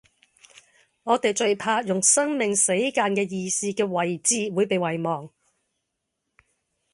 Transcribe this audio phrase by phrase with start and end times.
[1.03, 5.29] 我地最怕用生命死諫既義士既遺志會被遺忘